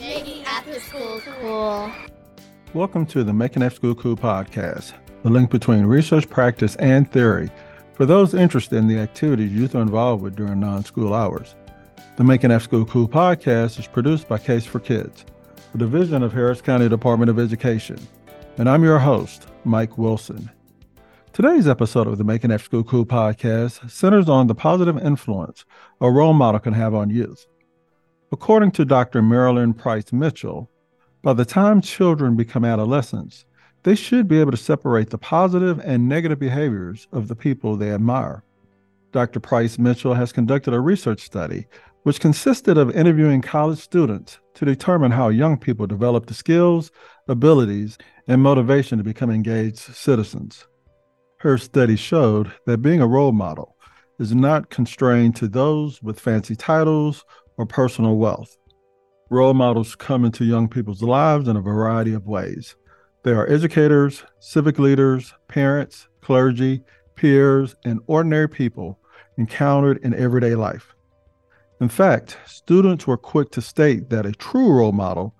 [0.00, 1.92] Making after school cool.
[2.72, 7.50] Welcome to the Making After School Cool podcast, the link between research, practice, and theory
[7.92, 11.54] for those interested in the activities youth are involved with during non school hours.
[12.16, 15.26] The Making After School Cool podcast is produced by Case for Kids,
[15.74, 17.98] a division of Harris County Department of Education.
[18.56, 20.50] And I'm your host, Mike Wilson.
[21.34, 25.66] Today's episode of the Making After School Cool podcast centers on the positive influence
[26.00, 27.46] a role model can have on youth.
[28.32, 29.22] According to Dr.
[29.22, 30.70] Marilyn Price Mitchell,
[31.22, 33.44] by the time children become adolescents,
[33.82, 37.90] they should be able to separate the positive and negative behaviors of the people they
[37.90, 38.44] admire.
[39.10, 39.40] Dr.
[39.40, 41.66] Price Mitchell has conducted a research study
[42.04, 46.92] which consisted of interviewing college students to determine how young people develop the skills,
[47.26, 50.68] abilities, and motivation to become engaged citizens.
[51.38, 53.76] Her study showed that being a role model
[54.20, 57.24] is not constrained to those with fancy titles
[57.60, 58.56] or personal wealth.
[59.28, 62.74] Role models come into young people's lives in a variety of ways.
[63.22, 66.80] They are educators, civic leaders, parents, clergy,
[67.16, 68.98] peers, and ordinary people
[69.36, 70.94] encountered in everyday life.
[71.82, 75.34] In fact, students were quick to state that a true role model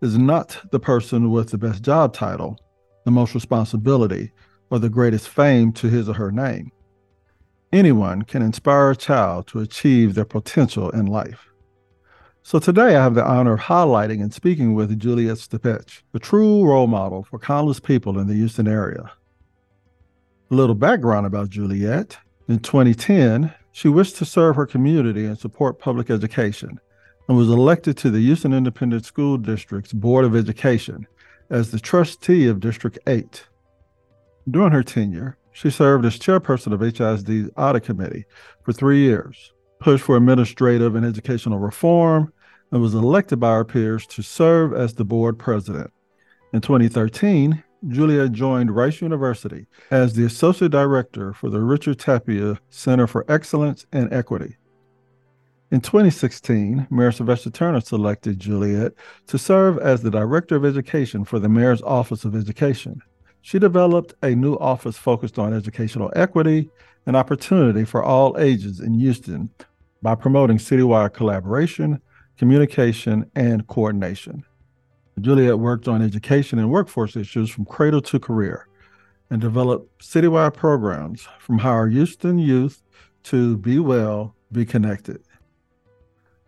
[0.00, 2.56] is not the person with the best job title,
[3.04, 4.30] the most responsibility,
[4.70, 6.70] or the greatest fame to his or her name.
[7.72, 11.48] Anyone can inspire a child to achieve their potential in life.
[12.46, 16.62] So today I have the honor of highlighting and speaking with Juliet Stipeche, the true
[16.62, 19.10] role model for countless people in the Houston area.
[20.50, 22.18] A little background about Juliet.
[22.46, 26.78] In 2010, she wished to serve her community and support public education
[27.28, 31.06] and was elected to the Houston Independent School District's Board of Education
[31.48, 33.42] as the trustee of District 8.
[34.50, 38.26] During her tenure, she served as chairperson of HISD's audit committee
[38.64, 42.32] for three years, pushed for administrative and educational reform,
[42.74, 45.92] and was elected by her peers to serve as the board president.
[46.52, 53.06] In 2013, Julia joined Rice University as the associate director for the Richard Tapia Center
[53.06, 54.56] for Excellence and Equity.
[55.70, 58.92] In 2016, Mayor Sylvester Turner selected Juliet
[59.28, 63.00] to serve as the Director of Education for the Mayor's Office of Education.
[63.40, 66.70] She developed a new office focused on educational equity
[67.06, 69.50] and opportunity for all ages in Houston
[70.02, 72.00] by promoting citywide collaboration,
[72.38, 74.44] communication, and coordination.
[75.20, 78.66] Juliet worked on education and workforce issues from cradle to career
[79.30, 82.82] and developed citywide programs from Hire Houston Youth
[83.24, 85.22] to Be Well, Be Connected.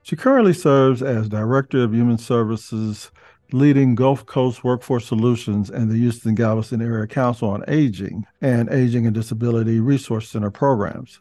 [0.03, 3.11] She currently serves as Director of Human Services
[3.53, 9.07] leading Gulf Coast Workforce Solutions and the Houston Galveston Area Council on Aging and Aging
[9.07, 11.21] and Disability Resource Center programs.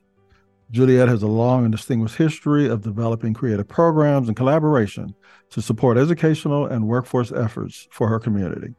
[0.71, 5.13] Juliet has a long and distinguished history of developing creative programs and collaboration
[5.51, 8.73] to support educational and workforce efforts for her community.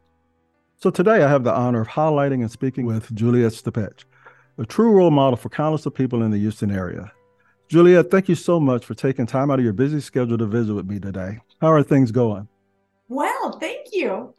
[0.79, 4.03] So today I have the honor of highlighting and speaking with Juliet Stipeche,
[4.57, 7.11] a true role model for countless of people in the Houston area.
[7.69, 10.73] Juliet, thank you so much for taking time out of your busy schedule to visit
[10.73, 11.39] with me today.
[11.61, 12.47] How are things going?
[13.07, 14.33] Well, thank you.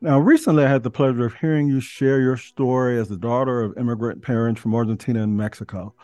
[0.00, 3.62] Now, recently I had the pleasure of hearing you share your story as the daughter
[3.62, 5.94] of immigrant parents from Argentina and Mexico.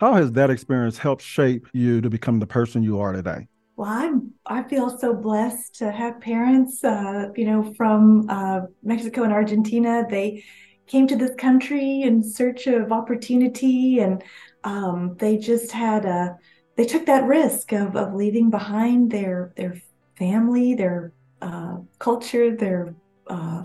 [0.00, 3.46] How has that experience helped shape you to become the person you are today?
[3.76, 9.24] Well, I'm I feel so blessed to have parents, uh, you know, from uh, Mexico
[9.24, 10.06] and Argentina.
[10.08, 10.42] They
[10.86, 14.24] came to this country in search of opportunity, and
[14.64, 16.38] um, they just had a
[16.76, 19.76] they took that risk of of leaving behind their their
[20.16, 21.12] family, their
[21.42, 22.94] uh, culture, their
[23.26, 23.64] uh,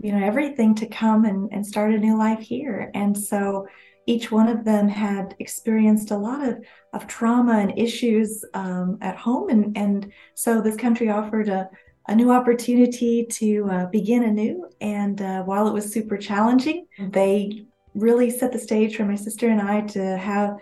[0.00, 2.88] you know everything to come and, and start a new life here.
[2.94, 3.66] And so
[4.06, 9.16] each one of them had experienced a lot of, of trauma and issues um, at
[9.16, 9.48] home.
[9.48, 11.68] And, and so this country offered a,
[12.08, 14.68] a new opportunity to uh, begin anew.
[14.80, 19.48] And uh, while it was super challenging, they really set the stage for my sister
[19.48, 20.56] and I to have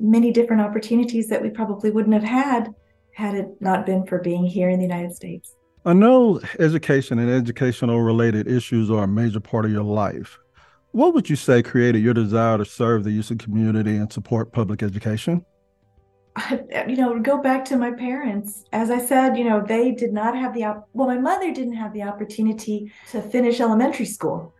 [0.00, 2.74] many different opportunities that we probably wouldn't have had
[3.14, 5.54] had it not been for being here in the United States.
[5.84, 10.38] I know education and educational related issues are a major part of your life.
[10.96, 14.82] What would you say created your desire to serve the Houston community and support public
[14.82, 15.44] education?
[16.88, 18.64] you know, go back to my parents.
[18.72, 21.74] As I said, you know, they did not have the op- well, my mother didn't
[21.74, 24.54] have the opportunity to finish elementary school,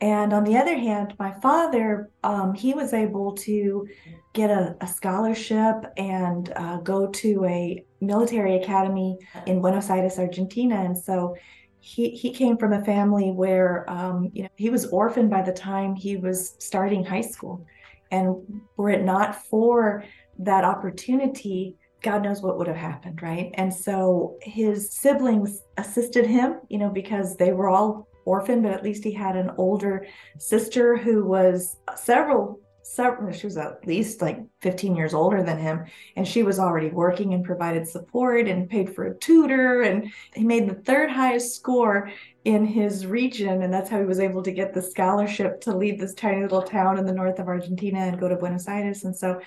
[0.00, 3.86] and on the other hand, my father, um, he was able to
[4.32, 10.76] get a, a scholarship and uh, go to a military academy in Buenos Aires, Argentina.
[10.76, 11.36] And so
[11.82, 15.52] he, he came from a family where, um, you know, he was orphaned by the
[15.52, 17.66] time he was starting high school.
[18.10, 20.04] And were it not for
[20.38, 23.50] that opportunity God knows what would have happened, right?
[23.54, 28.82] And so his siblings assisted him, you know, because they were all orphaned, but at
[28.82, 30.06] least he had an older
[30.38, 35.84] sister who was several several she was at least like 15 years older than him
[36.16, 40.44] and she was already working and provided support and paid for a tutor and he
[40.44, 42.10] made the third highest score
[42.44, 45.98] in his region and that's how he was able to get the scholarship to leave
[45.98, 49.04] this tiny little town in the north of argentina and go to buenos aires.
[49.04, 49.40] And so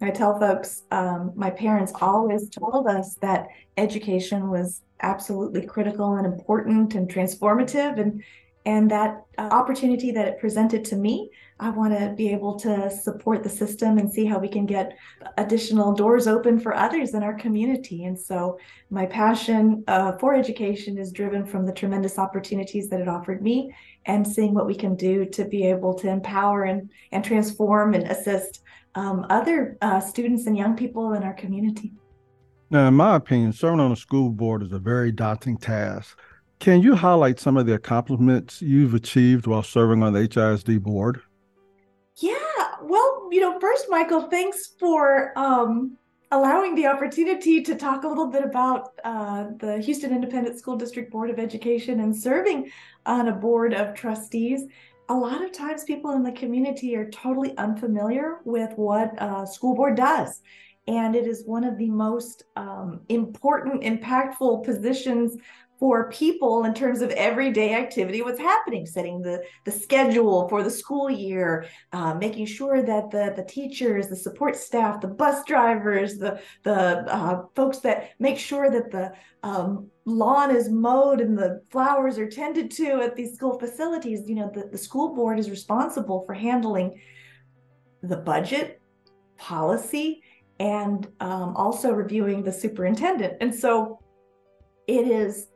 [0.00, 6.26] i tell folks um, my parents always told us that education was absolutely critical and
[6.26, 8.22] important and transformative and
[8.66, 11.30] and that uh, opportunity that it presented to me
[11.60, 14.96] i want to be able to support the system and see how we can get
[15.36, 18.04] additional doors open for others in our community.
[18.04, 18.58] And so
[18.90, 23.74] my passion uh, for education is driven from the tremendous opportunities that it offered me
[24.06, 28.04] and seeing what we can do to be able to empower and, and transform and
[28.04, 28.62] assist
[28.94, 31.92] um, other uh, students and young people in our community.
[32.70, 36.18] Now in my opinion serving on a school board is a very daunting task.
[36.58, 41.22] Can you highlight some of the accomplishments you've achieved while serving on the HISD board?
[43.30, 45.96] You know, first, Michael, thanks for um,
[46.32, 51.12] allowing the opportunity to talk a little bit about uh, the Houston Independent School District
[51.12, 52.72] Board of Education and serving
[53.06, 54.64] on a board of trustees.
[55.10, 59.76] A lot of times, people in the community are totally unfamiliar with what a school
[59.76, 60.40] board does.
[60.88, 65.36] And it is one of the most um, important, impactful positions
[65.80, 70.70] for people in terms of everyday activity what's happening setting the the schedule for the
[70.70, 76.18] school year uh, making sure that the the teachers the support staff the bus drivers
[76.18, 79.12] the the uh, folks that make sure that the
[79.42, 84.36] um, lawn is mowed and the flowers are tended to at these school facilities you
[84.36, 87.00] know the, the school board is responsible for handling
[88.02, 88.80] the budget
[89.36, 90.22] policy
[90.60, 93.38] and um, also reviewing the superintendent.
[93.40, 93.98] And so
[94.86, 95.46] it is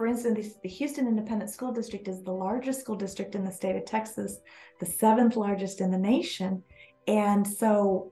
[0.00, 3.76] for instance, the Houston Independent School District is the largest school district in the state
[3.76, 4.38] of Texas,
[4.78, 6.62] the seventh largest in the nation.
[7.06, 8.10] And so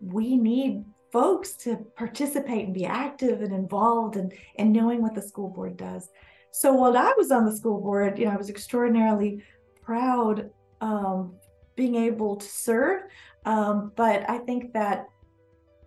[0.00, 5.20] we need folks to participate and be active and involved and, and knowing what the
[5.20, 6.08] school board does.
[6.50, 9.42] So while I was on the school board, you know, I was extraordinarily
[9.82, 10.48] proud
[10.80, 11.34] um,
[11.76, 13.02] being able to serve.
[13.44, 15.08] Um, but I think that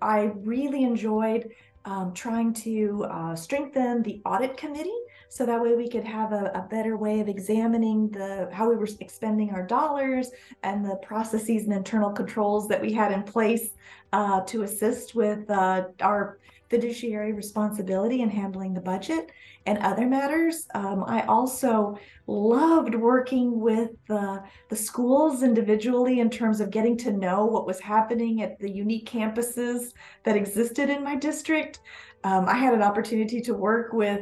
[0.04, 1.50] I really enjoyed
[1.86, 5.00] um, trying to uh, strengthen the audit committee
[5.30, 8.76] so that way we could have a, a, better way of examining the how we
[8.76, 10.32] were expending our dollars
[10.64, 13.72] and the processes and internal controls that we had in place
[14.14, 16.40] uh, to assist with uh, our
[16.70, 19.32] fiduciary responsibility in handling the budget
[19.66, 20.68] and other matters.
[20.74, 21.98] Um, I also
[22.28, 27.80] loved working with the, the schools individually in terms of getting to know what was
[27.80, 29.94] happening at the unique campuses
[30.24, 31.80] that existed in my district.
[32.24, 34.22] Um, I had an opportunity to work with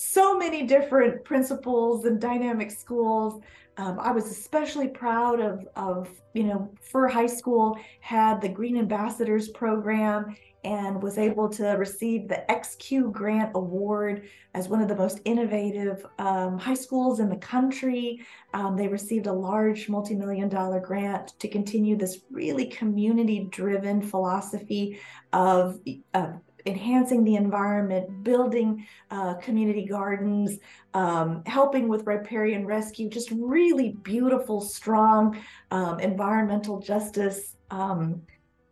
[0.00, 3.42] so many different principals and dynamic schools.
[3.78, 8.76] Um, I was especially proud of, of, you know, Furr High School had the Green
[8.76, 14.94] Ambassadors program and was able to receive the XQ Grant Award as one of the
[14.94, 18.20] most innovative um, high schools in the country.
[18.54, 24.00] Um, they received a large multi million dollar grant to continue this really community driven
[24.00, 25.00] philosophy
[25.32, 25.80] of,
[26.14, 30.58] of enhancing the environment, building uh, community gardens,
[30.94, 38.20] um, helping with riparian rescue, just really beautiful, strong um, environmental justice um,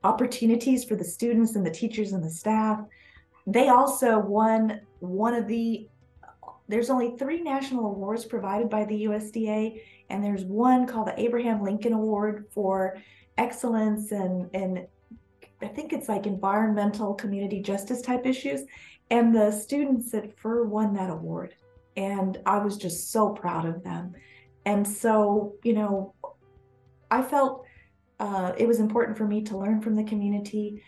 [0.05, 2.81] opportunities for the students and the teachers and the staff.
[3.47, 5.88] They also won one of the,
[6.69, 11.62] there's only three national awards provided by the USDA, and there's one called the Abraham
[11.62, 12.99] Lincoln Award for
[13.38, 14.87] excellence and, and
[15.63, 18.63] I think it's like environmental community justice type issues.
[19.11, 21.55] And the students at Furr won that award.
[21.97, 24.15] And I was just so proud of them.
[24.65, 26.15] And so, you know,
[27.11, 27.65] I felt
[28.19, 30.83] uh, it was important for me to learn from the community,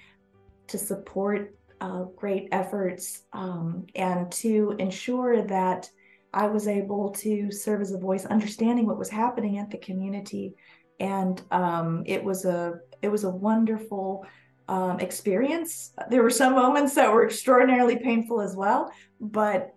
[0.67, 5.89] to support uh, great efforts, um, and to ensure that
[6.35, 10.55] I was able to serve as a voice, understanding what was happening at the community.
[11.01, 14.27] And um, it was a it was a wonderful
[14.69, 15.93] um, experience.
[16.11, 19.75] There were some moments that were extraordinarily painful as well, but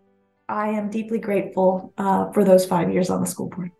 [0.50, 3.72] I am deeply grateful uh, for those five years on the school board.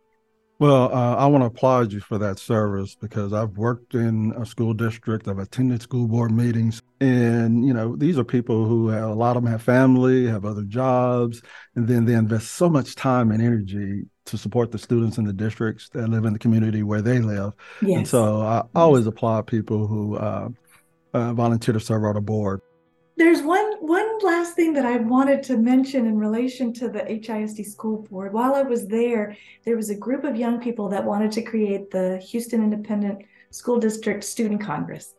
[0.62, 4.46] Well, uh, I want to applaud you for that service because I've worked in a
[4.46, 9.10] school district, I've attended school board meetings, and you know these are people who have,
[9.10, 11.42] a lot of them have family, have other jobs,
[11.76, 15.34] and then they invest so much time and energy to support the students in the
[15.34, 17.54] districts that live in the community where they live.
[17.82, 17.98] Yes.
[17.98, 20.50] And so I always applaud people who uh,
[21.14, 22.62] uh, volunteer to serve on the board.
[23.18, 27.66] There's one one last thing that I wanted to mention in relation to the HISD
[27.66, 28.34] school board.
[28.34, 31.92] While I was there, there was a group of young people that wanted to create
[31.92, 35.14] the Houston Independent School District Student Congress.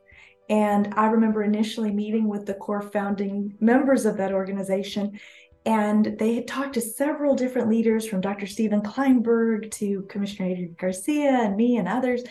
[0.48, 5.20] And I remember initially meeting with the core founding members of that organization.
[5.64, 8.46] And they had talked to several different leaders from Dr.
[8.46, 12.24] Steven Klineberg to Commissioner Adrian Garcia and me and others.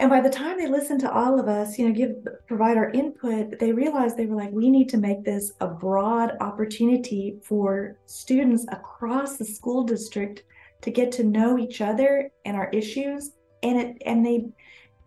[0.00, 2.88] And by the time they listened to all of us, you know, give provide our
[2.92, 7.98] input, they realized they were like, we need to make this a broad opportunity for
[8.06, 10.44] students across the school district
[10.80, 13.32] to get to know each other and our issues.
[13.62, 14.46] And it and they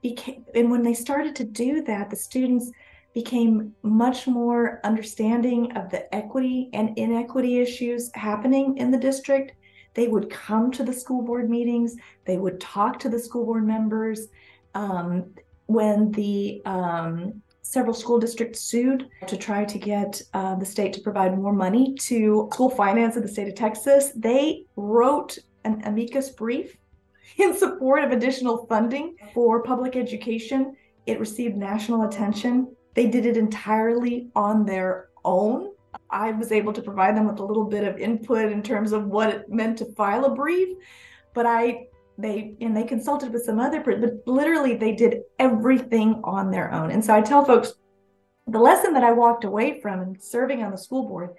[0.03, 2.69] became and when they started to do that, the students
[3.15, 9.53] became much more understanding of the equity and inequity issues happening in the district.
[9.95, 11.95] They would come to the school board meetings,
[12.25, 14.27] they would talk to the school board members
[14.73, 15.33] um,
[15.67, 21.01] when the um, several school districts sued to try to get uh, the state to
[21.01, 26.29] provide more money to school finance in the state of Texas, they wrote an amicus
[26.29, 26.77] brief
[27.37, 30.75] in support of additional funding for public education.
[31.05, 32.75] It received national attention.
[32.93, 35.71] They did it entirely on their own.
[36.09, 39.07] I was able to provide them with a little bit of input in terms of
[39.07, 40.77] what it meant to file a brief,
[41.33, 41.87] but I
[42.17, 46.91] they and they consulted with some other but literally they did everything on their own.
[46.91, 47.74] And so i tell folks
[48.48, 51.32] the lesson that i walked away from in serving on the school board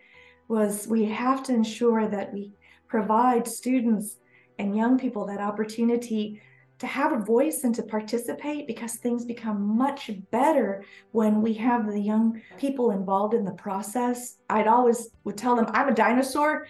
[0.49, 2.52] was we have to ensure that we
[2.88, 4.16] provide students
[4.59, 6.40] and young people that opportunity
[6.78, 11.87] to have a voice and to participate because things become much better when we have
[11.87, 14.38] the young people involved in the process.
[14.50, 16.66] I'd always would tell them i'm a dinosaur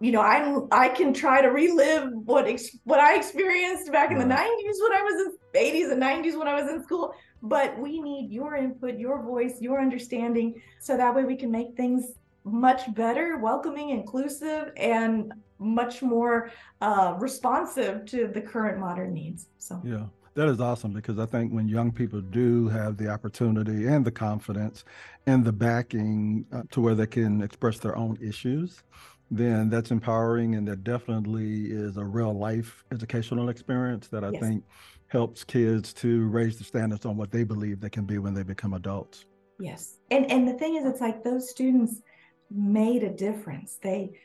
[0.00, 4.18] you know, I'm I can try to relive what ex- what I experienced back in
[4.18, 7.14] the 90s when I was in 80s and 90s when I was in school.
[7.42, 11.76] But we need your input, your voice, your understanding, so that way we can make
[11.76, 12.14] things
[12.44, 16.50] much better, welcoming, inclusive, and much more
[16.80, 19.48] uh, responsive to the current modern needs.
[19.58, 20.04] So yeah.
[20.36, 24.10] That is awesome because I think when young people do have the opportunity and the
[24.10, 24.84] confidence
[25.26, 28.82] and the backing uh, to where they can express their own issues,
[29.30, 34.40] then that's empowering and that definitely is a real life educational experience that I yes.
[34.40, 34.64] think
[35.08, 38.42] helps kids to raise the standards on what they believe they can be when they
[38.42, 39.24] become adults.
[39.58, 39.98] Yes.
[40.10, 42.02] And and the thing is it's like those students
[42.50, 43.78] made a difference.
[43.82, 44.18] They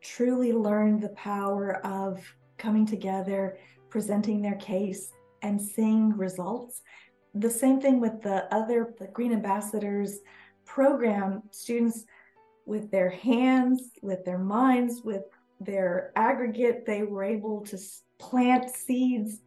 [0.00, 2.20] truly learned the power of
[2.58, 3.58] coming together,
[3.90, 6.82] presenting their case and seeing results.
[7.34, 10.20] The same thing with the other the Green Ambassadors
[10.64, 12.04] program students
[12.66, 15.22] with their hands, with their minds, with
[15.60, 17.78] their aggregate, they were able to
[18.18, 19.40] plant seeds,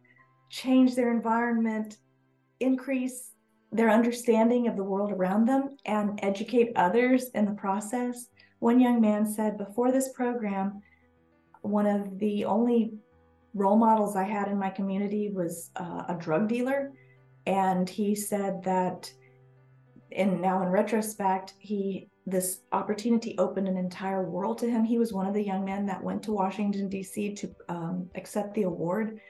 [0.50, 1.98] change their environment,
[2.60, 3.32] increase
[3.72, 8.28] their understanding of the world around them, and educate others in the process.
[8.60, 10.82] One young man said, Before this program,
[11.62, 12.94] one of the only
[13.54, 16.92] role models I had in my community was uh, a drug dealer.
[17.46, 19.12] And he said that,
[20.12, 24.84] and now in retrospect, he this opportunity opened an entire world to him.
[24.84, 27.34] He was one of the young men that went to Washington, D.C.
[27.34, 29.20] to um, accept the award.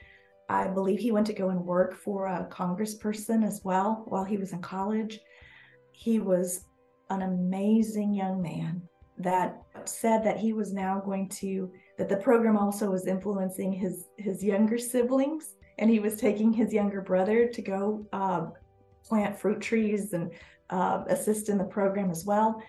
[0.48, 4.38] I believe he went to go and work for a congressperson as well while he
[4.38, 5.20] was in college.
[5.92, 6.64] He was
[7.10, 8.82] an amazing young man
[9.18, 14.06] that said that he was now going to that the program also was influencing his
[14.18, 18.46] his younger siblings and he was taking his younger brother to go uh,
[19.04, 20.30] plant fruit trees and
[20.68, 22.60] uh, assist in the program as well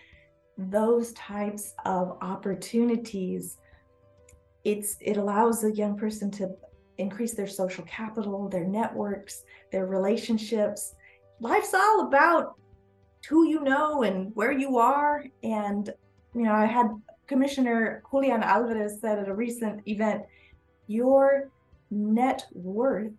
[0.57, 3.57] those types of opportunities
[4.63, 6.49] it's it allows a young person to
[6.97, 10.95] increase their social capital their networks their relationships.
[11.39, 12.55] Life's all about
[13.29, 15.23] who you know and where you are.
[15.43, 15.89] And
[16.33, 16.87] you know i had
[17.27, 20.23] commissioner julian alvarez said at a recent event
[20.87, 21.49] your
[21.89, 23.13] net worth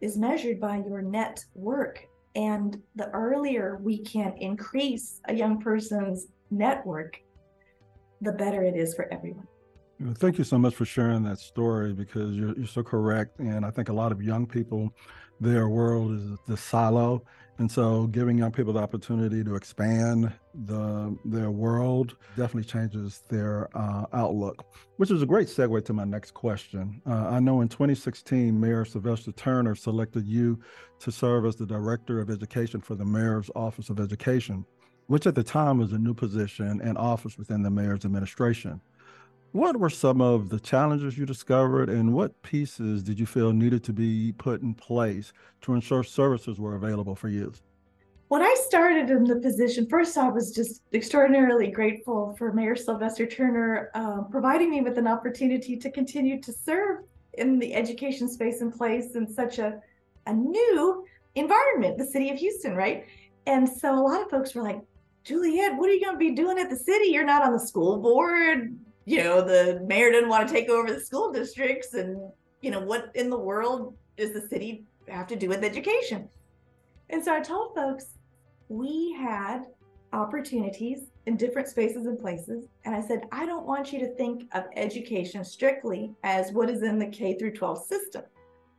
[0.00, 2.06] is measured by your net work.
[2.34, 7.20] And the earlier we can increase a young person's network,
[8.20, 9.46] the better it is for everyone.
[10.14, 13.38] Thank you so much for sharing that story because you're, you're so correct.
[13.38, 14.94] And I think a lot of young people,
[15.40, 17.22] their world is the silo.
[17.58, 20.32] And so giving young people the opportunity to expand
[20.66, 24.64] the their world definitely changes their uh, outlook,
[24.96, 27.02] which is a great segue to my next question.
[27.06, 30.58] Uh, I know in 2016, Mayor Sylvester Turner selected you
[31.00, 34.64] to serve as the Director of Education for the Mayor's Office of Education
[35.10, 38.80] which at the time was a new position and office within the mayor's administration.
[39.50, 43.82] What were some of the challenges you discovered, and what pieces did you feel needed
[43.84, 47.60] to be put in place to ensure services were available for youth?
[48.28, 53.26] when I started in the position, first I was just extraordinarily grateful for Mayor Sylvester
[53.26, 57.00] Turner uh, providing me with an opportunity to continue to serve
[57.38, 59.80] in the education space and place in such a,
[60.26, 63.04] a new environment, the city of Houston, right?
[63.46, 64.80] And so a lot of folks were like,
[65.24, 67.06] Juliet, what are you going to be doing at the city?
[67.06, 68.76] You're not on the school board.
[69.04, 71.94] You know, the mayor didn't want to take over the school districts.
[71.94, 72.30] And,
[72.62, 76.28] you know, what in the world does the city have to do with education?
[77.10, 78.18] And so I told folks,
[78.68, 79.64] we had
[80.12, 82.66] opportunities in different spaces and places.
[82.84, 86.82] And I said, I don't want you to think of education strictly as what is
[86.82, 88.22] in the K through 12 system.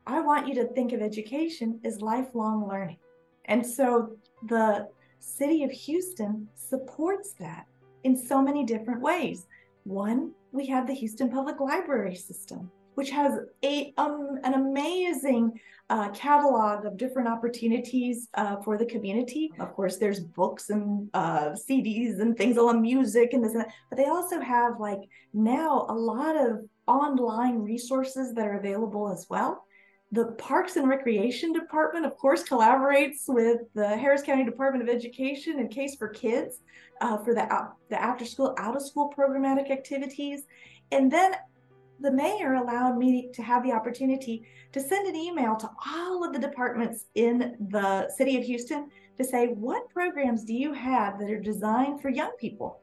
[0.07, 2.97] I want you to think of education as lifelong learning.
[3.45, 4.15] And so
[4.47, 4.87] the
[5.21, 7.65] city of Houston supports that
[8.03, 9.47] in so many different ways.
[9.83, 15.59] One, we have the Houston Public Library System which has a um, an amazing
[15.89, 19.51] uh, catalog of different opportunities uh, for the community.
[19.59, 23.73] Of course, there's books and uh, CDs and things along music and this and that,
[23.89, 25.01] but they also have like
[25.33, 29.65] now a lot of online resources that are available as well.
[30.13, 35.59] The Parks and Recreation Department, of course, collaborates with the Harris County Department of Education
[35.59, 36.59] and Case for Kids
[36.99, 37.47] uh, for the,
[37.89, 40.43] the after school, out of school programmatic activities.
[40.91, 41.35] And then
[42.01, 46.33] the mayor allowed me to have the opportunity to send an email to all of
[46.33, 51.29] the departments in the city of Houston to say, what programs do you have that
[51.29, 52.81] are designed for young people?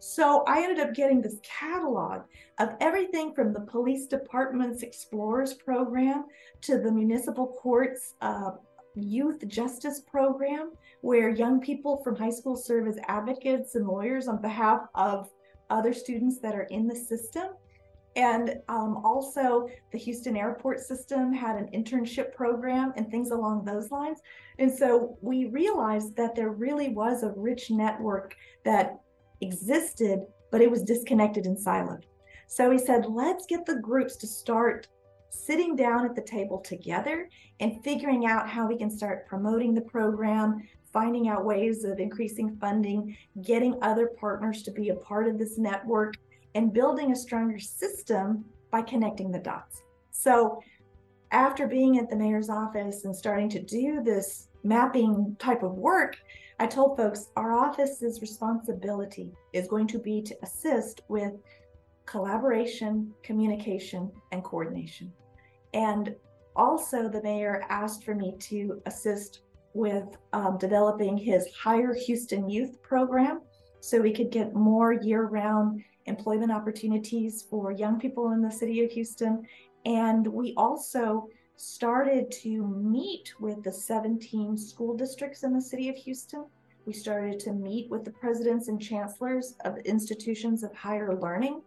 [0.00, 2.22] So I ended up getting this catalog
[2.58, 6.24] of everything from the police department's Explorers program
[6.62, 8.52] to the municipal courts uh,
[8.94, 14.40] youth justice program, where young people from high school serve as advocates and lawyers on
[14.40, 15.28] behalf of
[15.68, 17.48] other students that are in the system.
[18.16, 23.90] And um, also, the Houston airport system had an internship program and things along those
[23.92, 24.18] lines.
[24.58, 28.98] And so we realized that there really was a rich network that
[29.40, 30.20] existed,
[30.50, 32.04] but it was disconnected and siloed.
[32.46, 34.88] So he said, let's get the groups to start
[35.30, 37.28] sitting down at the table together
[37.60, 42.56] and figuring out how we can start promoting the program, finding out ways of increasing
[42.60, 46.14] funding, getting other partners to be a part of this network
[46.54, 49.82] and building a stronger system by connecting the dots.
[50.10, 50.60] So,
[51.32, 56.16] after being at the mayor's office and starting to do this mapping type of work,
[56.60, 61.32] I told folks our office's responsibility is going to be to assist with
[62.04, 65.10] collaboration, communication, and coordination.
[65.72, 66.14] And
[66.54, 69.40] also, the mayor asked for me to assist
[69.72, 73.40] with um, developing his Hire Houston Youth program
[73.80, 78.84] so we could get more year round employment opportunities for young people in the city
[78.84, 79.46] of Houston.
[79.86, 81.26] And we also
[81.60, 86.46] started to meet with the 17 school districts in the city of Houston.
[86.86, 91.60] We started to meet with the presidents and chancellors of institutions of higher learning.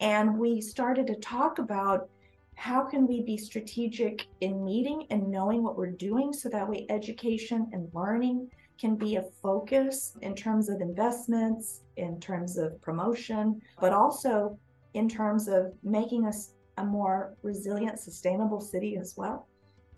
[0.00, 2.08] And we started to talk about
[2.56, 6.84] how can we be strategic in meeting and knowing what we're doing so that way
[6.90, 13.62] education and learning can be a focus in terms of investments, in terms of promotion,
[13.80, 14.58] but also
[14.94, 19.48] in terms of making us a more resilient, sustainable city as well.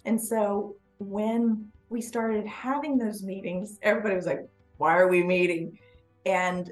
[0.04, 5.78] And so when we started having those meetings, everybody was like, why are we meeting?
[6.26, 6.70] And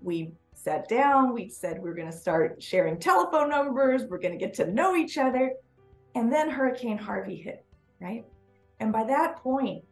[0.00, 4.38] we sat down, we said we we're going to start sharing telephone numbers, we're going
[4.38, 5.52] to get to know each other.
[6.14, 7.64] And then Hurricane Harvey hit,
[8.00, 8.24] right?
[8.80, 9.84] And by that point,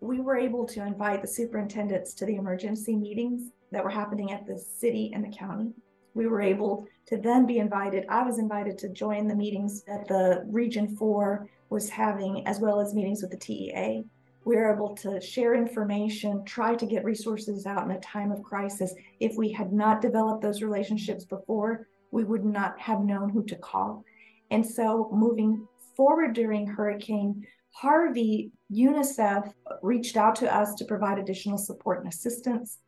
[0.00, 4.46] we were able to invite the superintendents to the emergency meetings that were happening at
[4.46, 5.72] the city and the county.
[6.14, 8.06] We were able to then be invited.
[8.08, 12.80] I was invited to join the meetings that the Region 4 was having, as well
[12.80, 14.04] as meetings with the TEA.
[14.44, 18.42] We were able to share information, try to get resources out in a time of
[18.42, 18.92] crisis.
[19.20, 23.56] If we had not developed those relationships before, we would not have known who to
[23.56, 24.04] call.
[24.50, 31.56] And so, moving forward during Hurricane Harvey, UNICEF reached out to us to provide additional
[31.56, 32.78] support and assistance,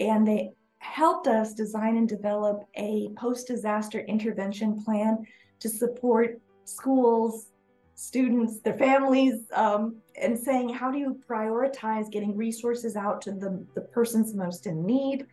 [0.00, 0.52] and they
[0.86, 5.26] helped us design and develop a post disaster intervention plan
[5.58, 7.48] to support schools,
[7.94, 13.64] students, their families, um, and saying, how do you prioritize getting resources out to the,
[13.74, 15.26] the persons most in need?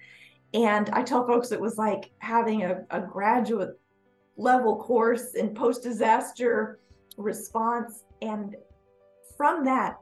[0.53, 3.79] And I tell folks it was like having a, a graduate
[4.37, 6.79] level course in post disaster
[7.17, 8.03] response.
[8.21, 8.55] And
[9.37, 9.97] from that,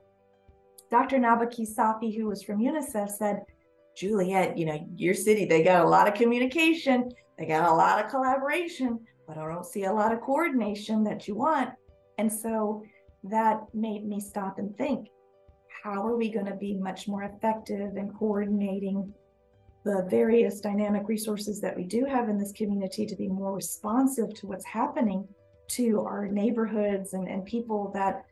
[0.90, 1.18] Dr.
[1.18, 3.44] Nabaki Safi, who was from UNICEF, said,
[3.96, 8.04] Juliet, you know, your city, they got a lot of communication, they got a lot
[8.04, 11.70] of collaboration, but I don't see a lot of coordination that you want.
[12.18, 12.84] And so
[13.24, 15.08] that made me stop and think
[15.84, 19.12] how are we going to be much more effective in coordinating
[19.84, 24.32] the various dynamic resources that we do have in this community to be more responsive
[24.36, 25.28] to what's happening
[25.70, 28.24] to our neighborhoods and, and people that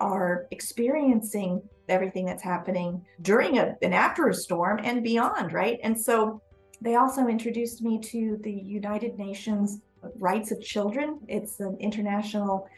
[0.00, 5.78] are experiencing everything that's happening during a, and after a storm and beyond, right?
[5.82, 6.40] And so
[6.80, 9.80] they also introduced me to the United Nations
[10.18, 11.20] Rights of Children.
[11.28, 12.68] It's an international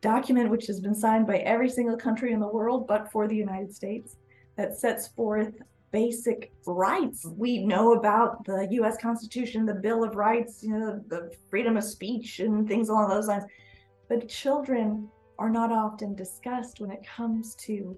[0.00, 3.34] document which has been signed by every single country in the world but for the
[3.34, 4.16] United States
[4.56, 5.54] that sets forth
[5.90, 7.24] basic rights.
[7.24, 11.84] We know about the US Constitution, the Bill of Rights, you know, the freedom of
[11.84, 13.44] speech and things along those lines.
[14.08, 17.96] But children are not often discussed when it comes to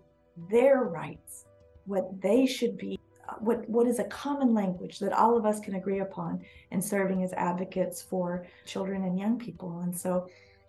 [0.50, 1.44] their rights,
[1.86, 2.98] what they should be,
[3.40, 7.22] what, what is a common language that all of us can agree upon in serving
[7.22, 9.80] as advocates for children and young people.
[9.80, 10.28] And so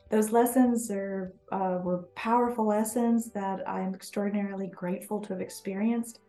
[0.09, 6.19] those lessons are uh, were powerful lessons that I'm extraordinarily grateful to have experienced.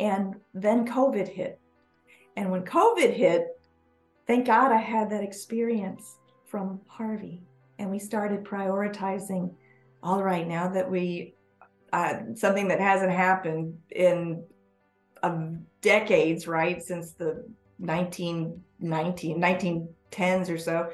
[0.00, 1.60] And then COVID hit.
[2.36, 3.60] And when COVID hit,
[4.26, 7.42] thank God I had that experience from Harvey.
[7.78, 9.54] And we started prioritizing
[10.02, 11.34] all right, now that we,
[11.92, 14.44] uh, something that hasn't happened in
[15.80, 17.44] decades, right, since the
[17.78, 20.90] 1919, 1910s or so,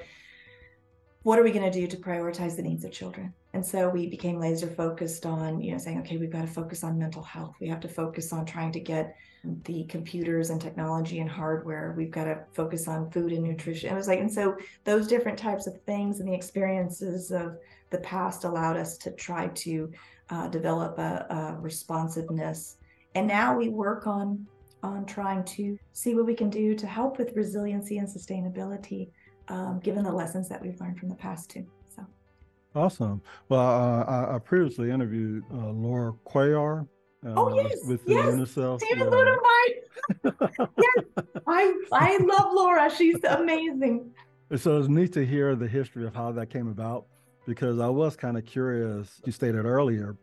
[1.23, 3.33] what are we going to do to prioritize the needs of children?
[3.55, 6.85] And so we became laser focused on, you know, saying, okay, we've got to focus
[6.85, 7.55] on mental health.
[7.61, 9.15] We have to focus on trying to get
[9.65, 11.95] the computers and technology and hardware.
[11.97, 13.91] We've got to focus on food and nutrition.
[13.91, 17.57] It was like, and so those different types of things and the experiences of
[17.91, 19.93] the past allowed us to try to
[20.31, 22.77] uh, develop a, a responsiveness.
[23.15, 24.47] And now we work on
[24.83, 29.09] on trying to see what we can do to help with resiliency and sustainability
[29.49, 31.67] um, given the lessons that we've learned from the past too.
[31.89, 32.07] So
[32.75, 33.23] awesome.
[33.49, 36.87] Well, uh, I, I, previously interviewed uh, Laura Cuellar.
[37.25, 38.27] Uh, oh yes, with yes.
[38.27, 38.83] UNICEF.
[40.25, 40.37] Uh,
[40.79, 41.05] yes,
[41.47, 42.91] I I love Laura.
[42.91, 44.11] She's amazing.
[44.57, 47.07] So it's neat to hear the history of how that came about
[47.47, 49.21] because I was kind of curious.
[49.25, 50.17] You stated earlier,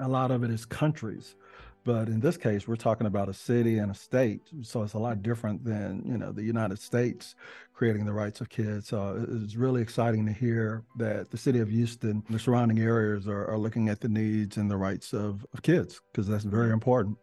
[0.00, 1.36] a lot of it is countries.
[1.82, 4.42] But in this case, we're talking about a city and a state.
[4.62, 7.34] So it's a lot different than, you know, the United States
[7.72, 8.88] creating the rights of kids.
[8.88, 13.46] So it's really exciting to hear that the city of Houston, the surrounding areas are,
[13.46, 17.16] are looking at the needs and the rights of, of kids, because that's very important.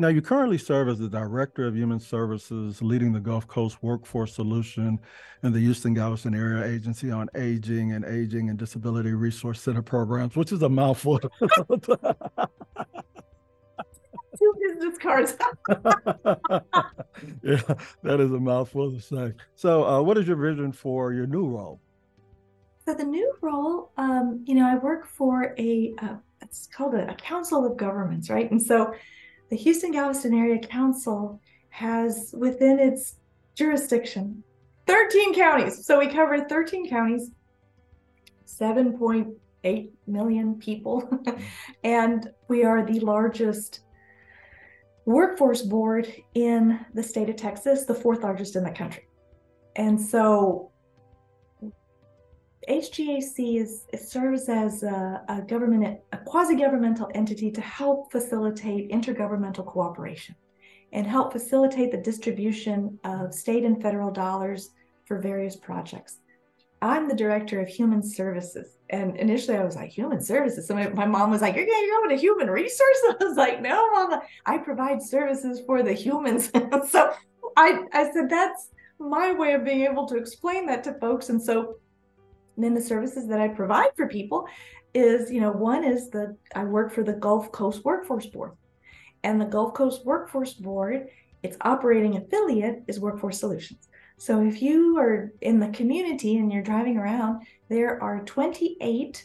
[0.00, 4.34] Now, you currently serve as the Director of Human Services, leading the Gulf Coast Workforce
[4.34, 4.98] Solution
[5.42, 10.36] and the Houston Galveston Area Agency on Aging and Aging and Disability Resource Center programs,
[10.36, 11.20] which is a mouthful.
[11.42, 11.84] two
[14.58, 15.36] business cards.
[17.42, 17.60] yeah,
[18.02, 19.34] that is a mouthful to say.
[19.54, 21.78] So, uh, what is your vision for your new role?
[22.86, 27.10] So, the new role, um, you know, I work for a, uh, it's called a,
[27.10, 28.50] a council of governments, right?
[28.50, 28.94] And so,
[29.50, 33.16] the Houston Galveston Area Council has within its
[33.54, 34.42] jurisdiction
[34.86, 35.84] 13 counties.
[35.84, 37.30] So, we cover 13 counties,
[38.46, 41.08] 7.8 million people,
[41.84, 43.80] and we are the largest
[45.04, 49.08] workforce board in the state of Texas, the fourth largest in the country.
[49.76, 50.69] And so
[52.68, 59.64] HGAC is it serves as a, a government, a quasi-governmental entity to help facilitate intergovernmental
[59.64, 60.34] cooperation
[60.92, 64.70] and help facilitate the distribution of state and federal dollars
[65.06, 66.18] for various projects.
[66.82, 68.78] I'm the director of human services.
[68.88, 70.66] And initially I was like, human services.
[70.66, 73.02] So my, mom was like, You're going to human resources?
[73.20, 76.50] I was like, No, mama, I provide services for the humans.
[76.88, 77.12] so
[77.56, 81.28] I, I said, That's my way of being able to explain that to folks.
[81.28, 81.76] And so
[82.62, 84.46] then the services that I provide for people
[84.94, 88.52] is, you know, one is the I work for the Gulf Coast Workforce Board.
[89.22, 91.08] And the Gulf Coast Workforce Board,
[91.42, 93.88] its operating affiliate is Workforce Solutions.
[94.16, 99.24] So if you are in the community and you're driving around, there are 28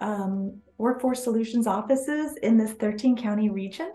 [0.00, 3.92] um, workforce solutions offices in this 13 county region.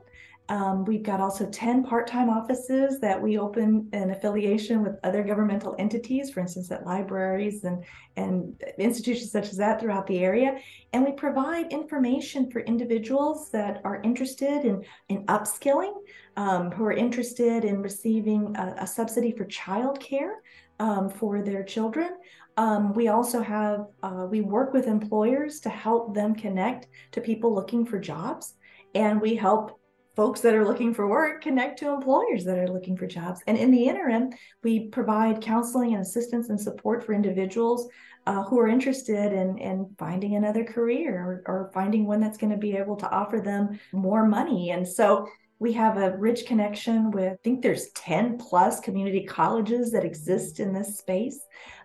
[0.52, 5.78] Um, we've got also 10 part-time offices that we open in affiliation with other governmental
[5.80, 7.86] entities, for instance, at libraries and,
[8.18, 10.58] and institutions such as that throughout the area.
[10.92, 15.94] And we provide information for individuals that are interested in, in upskilling
[16.36, 20.34] um, who are interested in receiving a, a subsidy for childcare
[20.82, 22.18] um, for their children.
[22.58, 27.56] Um, we also have, uh, we work with employers to help them connect to people
[27.56, 28.56] looking for jobs.
[28.94, 29.81] And we help
[30.15, 33.41] folks that are looking for work connect to employers that are looking for jobs.
[33.47, 34.32] And in the interim,
[34.63, 37.88] we provide counseling and assistance and support for individuals
[38.28, 42.52] uh, who are interested in, in finding another career or, or finding one that's going
[42.52, 44.71] to be able to offer them more money.
[44.71, 45.28] And so
[45.62, 50.60] we have a rich connection with, I think there's 10 plus community colleges that exist
[50.60, 51.39] in this space.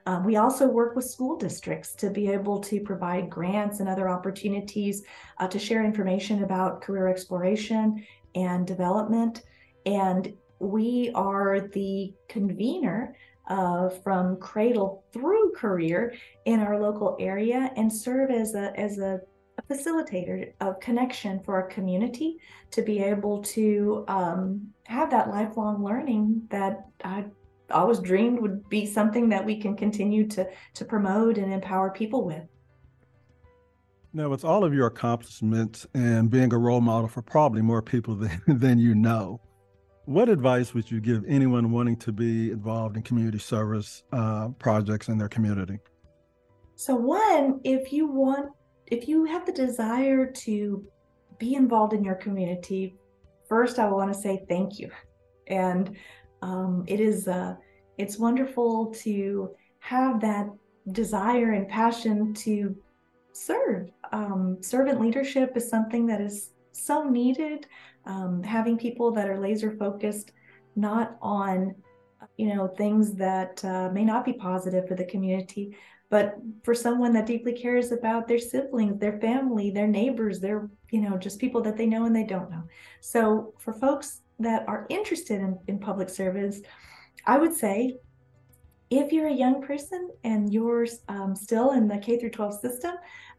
[0.06, 4.08] Um, we also work with school districts to be able to provide grants and other
[4.08, 5.02] opportunities
[5.38, 8.02] uh, to share information about career exploration
[8.36, 9.42] and development.
[9.84, 13.16] And we are the convener
[13.48, 19.20] uh, from cradle through career in our local area and serve as a, as a
[19.70, 22.38] facilitator of connection for our community
[22.70, 27.24] to be able to um, have that lifelong learning that I
[27.70, 32.24] always dreamed would be something that we can continue to to promote and empower people
[32.24, 32.44] with.
[34.16, 38.14] Now, with all of your accomplishments and being a role model for probably more people
[38.16, 39.42] than, than you know,
[40.06, 45.08] what advice would you give anyone wanting to be involved in community service uh, projects
[45.08, 45.80] in their community?
[46.76, 48.52] So, one, if you want
[48.86, 50.82] if you have the desire to
[51.38, 52.94] be involved in your community,
[53.46, 54.90] first I want to say thank you.
[55.48, 55.94] And
[56.40, 57.56] um, it is uh,
[57.98, 59.50] it's wonderful to
[59.80, 60.48] have that
[60.90, 62.74] desire and passion to
[63.44, 63.90] serve.
[64.12, 67.66] Um, servant leadership is something that is so needed.
[68.04, 70.32] Um, having people that are laser focused,
[70.74, 71.74] not on
[72.36, 75.76] you know things that uh, may not be positive for the community,
[76.08, 81.00] but for someone that deeply cares about their siblings their family their neighbors their you
[81.00, 82.62] know just people that they know and they don't know
[83.00, 86.60] so for folks that are interested in, in public service
[87.26, 87.96] i would say
[88.88, 92.94] if you're a young person and you're um, still in the k through 12 system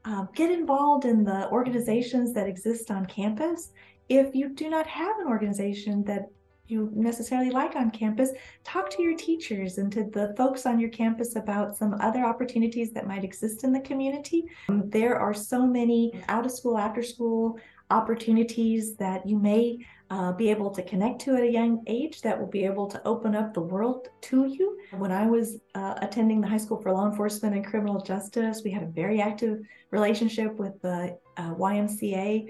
[0.08, 3.72] um, get involved in the organizations that exist on campus
[4.10, 6.30] if you do not have an organization that
[6.67, 8.32] you necessarily like on campus,
[8.63, 12.91] talk to your teachers and to the folks on your campus about some other opportunities
[12.91, 14.46] that might exist in the community.
[14.67, 17.58] There are so many out of school, after school
[17.89, 22.39] opportunities that you may uh, be able to connect to at a young age that
[22.39, 24.78] will be able to open up the world to you.
[24.91, 28.71] When I was uh, attending the High School for Law Enforcement and Criminal Justice, we
[28.71, 29.60] had a very active
[29.91, 32.50] relationship with the uh, YMCA.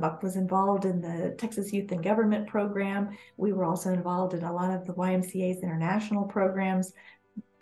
[0.00, 3.10] Buck I was involved in the Texas Youth and Government program.
[3.36, 6.92] We were also involved in a lot of the YMCA's international programs.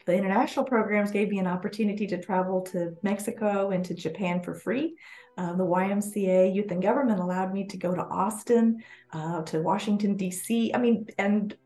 [0.07, 4.55] The international programs gave me an opportunity to travel to Mexico and to Japan for
[4.55, 4.97] free.
[5.37, 10.17] Uh, the YMCA Youth and Government allowed me to go to Austin, uh, to Washington,
[10.17, 10.73] D.C.
[10.75, 11.57] I mean, and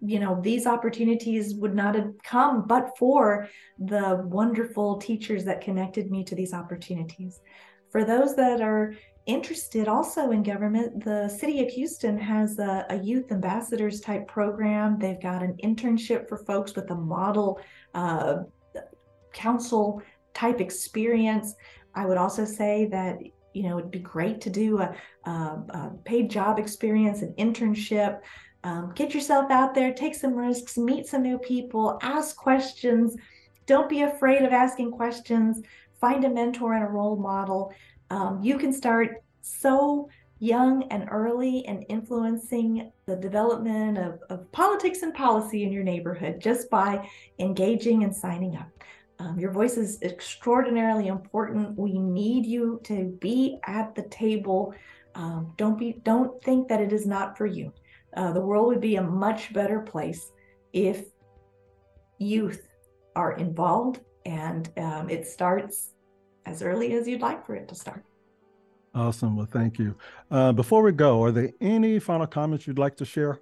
[0.00, 3.48] you know, these opportunities would not have come but for
[3.78, 7.40] the wonderful teachers that connected me to these opportunities.
[7.90, 8.94] For those that are
[9.28, 14.98] interested also in government, the city of Houston has a, a, youth ambassadors type program.
[14.98, 17.60] They've got an internship for folks with a model
[17.94, 18.38] uh,
[19.32, 21.54] council type experience.
[21.94, 23.18] I would also say that
[23.52, 24.94] you know it'd be great to do a,
[25.26, 28.20] a, a paid job experience, an internship.
[28.64, 33.14] Um, get yourself out there, take some risks, meet some new people, ask questions.
[33.66, 35.60] Don't be afraid of asking questions.
[36.00, 37.72] Find a mentor and a role model.
[38.10, 40.08] Um, you can start so
[40.40, 46.40] young and early and influencing the development of, of politics and policy in your neighborhood
[46.40, 48.70] just by engaging and signing up.
[49.18, 51.76] Um, your voice is extraordinarily important.
[51.76, 54.74] We need you to be at the table.
[55.16, 57.72] Um, don't be don't think that it is not for you.
[58.16, 60.30] Uh, the world would be a much better place
[60.72, 61.06] if
[62.18, 62.68] youth
[63.16, 65.94] are involved, and um, it starts
[66.48, 68.02] as early as you'd like for it to start.
[68.94, 69.36] Awesome.
[69.36, 69.94] Well, thank you.
[70.30, 73.38] Uh, before we go, are there any final comments you'd like to share?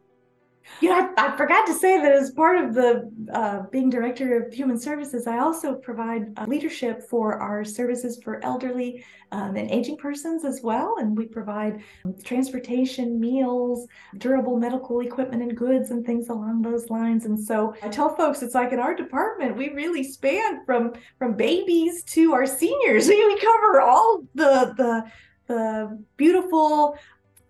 [0.81, 4.43] You know, I, I, forgot to say that as part of the uh, being director
[4.43, 9.71] of human services, I also provide uh, leadership for our services for elderly um, and
[9.71, 10.97] aging persons as well.
[10.99, 11.83] And we provide
[12.25, 13.87] transportation, meals,
[14.19, 17.25] durable medical equipment and goods, and things along those lines.
[17.25, 21.37] And so I tell folks, it's like in our department, we really span from from
[21.37, 23.09] babies to our seniors.
[23.09, 25.11] We, we cover all the the
[25.47, 26.99] the beautiful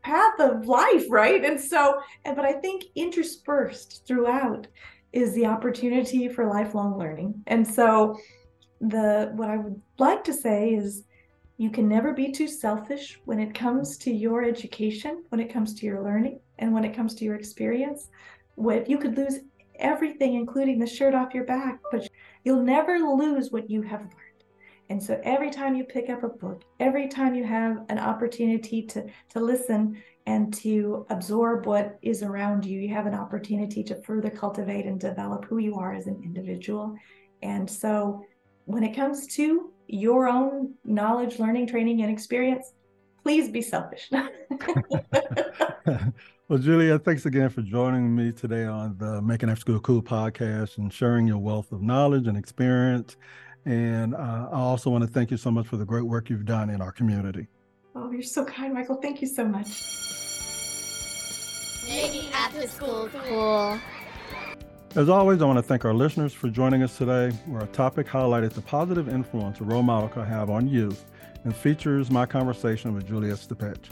[0.07, 1.45] path of life, right?
[1.45, 4.69] And so, but I think interspersed throughout
[5.13, 7.43] is the opportunity for lifelong learning.
[7.49, 8.17] And so,
[8.81, 11.05] the what I would like to say is
[11.57, 15.75] you can never be too selfish when it comes to your education, when it comes
[15.75, 18.09] to your learning, and when it comes to your experience.
[18.55, 19.41] What you could lose
[19.79, 22.09] everything, including the shirt off your back, but
[22.45, 24.26] you'll never lose what you have learned.
[24.89, 28.83] And so every time you pick up a book, every time you have an opportunity
[28.83, 34.01] to, to listen and to absorb what is around you, you have an opportunity to
[34.03, 36.95] further cultivate and develop who you are as an individual.
[37.43, 38.25] And so
[38.65, 42.73] when it comes to your own knowledge, learning, training, and experience,
[43.23, 44.09] please be selfish.
[46.49, 50.79] well, Julia, thanks again for joining me today on the Making After School Cool podcast
[50.79, 53.17] and sharing your wealth of knowledge and experience.
[53.67, 56.47] And uh, I also want to thank you so much for the great work you've
[56.47, 57.49] done in our community.
[57.97, 58.97] Oh, you're so kind, Michael.
[59.03, 59.67] Thank you so much.
[61.89, 63.81] Making After School Cool.
[64.95, 68.07] As always, I want to thank our listeners for joining us today, where our topic
[68.07, 71.05] highlighted the positive influence a role model can have on youth
[71.45, 73.91] and features my conversation with Julia Stipeche.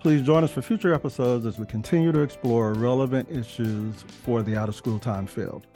[0.00, 4.56] Please join us for future episodes as we continue to explore relevant issues for the
[4.56, 5.66] out of school time field.